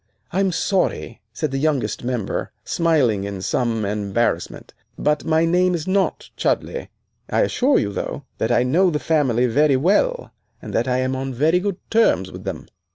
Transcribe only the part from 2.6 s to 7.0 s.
smiling in some embarrassment, "but my name is not Chudleigh.